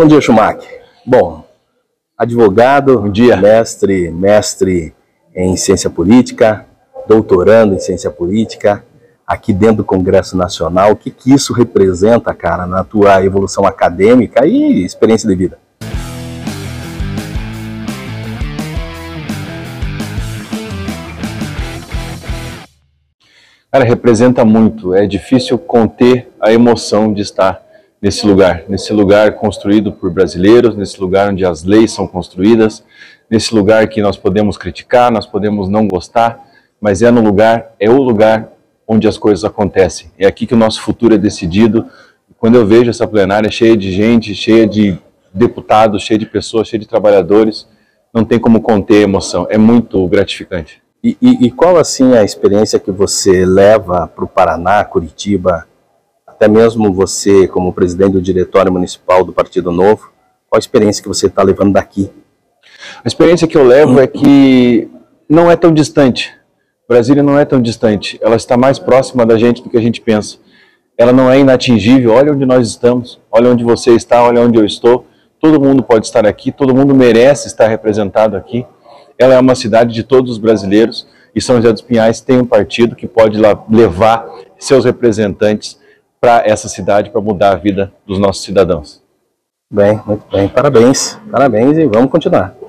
Bom 0.00 0.06
dia, 0.06 0.18
Schumacher. 0.18 0.80
Bom, 1.04 1.44
advogado, 2.16 3.02
Bom 3.02 3.10
dia. 3.10 3.36
mestre, 3.36 4.10
mestre 4.10 4.94
em 5.36 5.54
ciência 5.58 5.90
política, 5.90 6.64
doutorando 7.06 7.74
em 7.74 7.78
ciência 7.78 8.10
política, 8.10 8.82
aqui 9.26 9.52
dentro 9.52 9.76
do 9.76 9.84
Congresso 9.84 10.38
Nacional. 10.38 10.92
O 10.92 10.96
que, 10.96 11.10
que 11.10 11.30
isso 11.30 11.52
representa, 11.52 12.32
cara, 12.32 12.66
na 12.66 12.82
tua 12.82 13.22
evolução 13.22 13.66
acadêmica 13.66 14.46
e 14.46 14.82
experiência 14.82 15.28
de 15.28 15.34
vida? 15.34 15.58
Cara, 23.70 23.84
representa 23.84 24.46
muito. 24.46 24.94
É 24.94 25.06
difícil 25.06 25.58
conter 25.58 26.32
a 26.40 26.50
emoção 26.50 27.12
de 27.12 27.20
estar 27.20 27.69
nesse 28.00 28.26
lugar, 28.26 28.64
nesse 28.68 28.92
lugar 28.92 29.32
construído 29.32 29.92
por 29.92 30.10
brasileiros, 30.10 30.74
nesse 30.74 31.00
lugar 31.00 31.30
onde 31.30 31.44
as 31.44 31.64
leis 31.64 31.92
são 31.92 32.06
construídas, 32.06 32.82
nesse 33.28 33.54
lugar 33.54 33.86
que 33.88 34.00
nós 34.00 34.16
podemos 34.16 34.56
criticar, 34.56 35.12
nós 35.12 35.26
podemos 35.26 35.68
não 35.68 35.86
gostar, 35.86 36.44
mas 36.80 37.02
é 37.02 37.10
no 37.10 37.20
lugar, 37.20 37.74
é 37.78 37.90
o 37.90 38.00
lugar 38.00 38.48
onde 38.88 39.06
as 39.06 39.18
coisas 39.18 39.44
acontecem. 39.44 40.10
É 40.18 40.26
aqui 40.26 40.46
que 40.46 40.54
o 40.54 40.56
nosso 40.56 40.80
futuro 40.80 41.14
é 41.14 41.18
decidido. 41.18 41.86
Quando 42.38 42.56
eu 42.56 42.66
vejo 42.66 42.90
essa 42.90 43.06
plenária 43.06 43.50
cheia 43.50 43.76
de 43.76 43.92
gente, 43.92 44.34
cheia 44.34 44.66
de 44.66 44.98
deputados, 45.32 46.02
cheia 46.02 46.18
de 46.18 46.26
pessoas, 46.26 46.66
cheia 46.66 46.80
de 46.80 46.88
trabalhadores, 46.88 47.68
não 48.12 48.24
tem 48.24 48.38
como 48.38 48.60
conter 48.60 48.96
a 48.96 49.02
emoção. 49.02 49.46
É 49.48 49.56
muito 49.56 50.04
gratificante. 50.08 50.82
E, 51.04 51.16
e, 51.22 51.46
e 51.46 51.50
qual 51.50 51.76
assim 51.76 52.14
a 52.14 52.24
experiência 52.24 52.80
que 52.80 52.90
você 52.90 53.46
leva 53.46 54.06
para 54.08 54.24
o 54.24 54.28
Paraná, 54.28 54.84
Curitiba, 54.84 55.66
até 56.40 56.48
mesmo 56.48 56.90
você 56.90 57.46
como 57.46 57.70
presidente 57.70 58.12
do 58.12 58.22
diretório 58.22 58.72
municipal 58.72 59.22
do 59.22 59.30
Partido 59.30 59.70
Novo, 59.70 60.10
qual 60.48 60.56
a 60.56 60.58
experiência 60.58 61.02
que 61.02 61.08
você 61.08 61.26
está 61.26 61.42
levando 61.42 61.74
daqui? 61.74 62.10
A 63.04 63.06
experiência 63.06 63.46
que 63.46 63.58
eu 63.58 63.62
levo 63.62 64.00
é 64.00 64.06
que 64.06 64.88
não 65.28 65.50
é 65.50 65.54
tão 65.54 65.70
distante. 65.70 66.32
Brasília 66.88 67.22
não 67.22 67.38
é 67.38 67.44
tão 67.44 67.60
distante. 67.60 68.18
Ela 68.22 68.36
está 68.36 68.56
mais 68.56 68.78
próxima 68.78 69.26
da 69.26 69.36
gente 69.36 69.62
do 69.62 69.68
que 69.68 69.76
a 69.76 69.82
gente 69.82 70.00
pensa. 70.00 70.38
Ela 70.96 71.12
não 71.12 71.30
é 71.30 71.38
inatingível. 71.38 72.12
Olha 72.12 72.32
onde 72.32 72.46
nós 72.46 72.66
estamos. 72.66 73.20
Olha 73.30 73.50
onde 73.50 73.62
você 73.62 73.90
está. 73.90 74.22
Olha 74.22 74.40
onde 74.40 74.58
eu 74.58 74.64
estou. 74.64 75.04
Todo 75.38 75.60
mundo 75.60 75.82
pode 75.82 76.06
estar 76.06 76.26
aqui. 76.26 76.50
Todo 76.50 76.74
mundo 76.74 76.94
merece 76.94 77.48
estar 77.48 77.68
representado 77.68 78.34
aqui. 78.34 78.64
Ela 79.18 79.34
é 79.34 79.38
uma 79.38 79.54
cidade 79.54 79.92
de 79.92 80.02
todos 80.02 80.30
os 80.30 80.38
brasileiros 80.38 81.06
e 81.34 81.40
São 81.40 81.56
José 81.56 81.70
dos 81.70 81.82
Pinhais 81.82 82.22
tem 82.22 82.38
um 82.38 82.46
partido 82.46 82.96
que 82.96 83.06
pode 83.06 83.38
levar 83.68 84.26
seus 84.58 84.86
representantes 84.86 85.78
para 86.20 86.46
essa 86.46 86.68
cidade 86.68 87.10
para 87.10 87.20
mudar 87.20 87.52
a 87.52 87.56
vida 87.56 87.92
dos 88.06 88.18
nossos 88.18 88.44
cidadãos. 88.44 89.02
Bem, 89.72 90.00
muito 90.04 90.24
bem. 90.30 90.48
Parabéns. 90.48 91.18
Parabéns 91.30 91.78
e 91.78 91.86
vamos 91.86 92.10
continuar. 92.10 92.59